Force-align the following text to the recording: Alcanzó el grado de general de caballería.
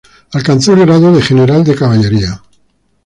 Alcanzó 0.33 0.73
el 0.73 0.79
grado 0.87 1.11
de 1.13 1.21
general 1.21 1.63
de 1.63 1.75
caballería. 1.75 2.41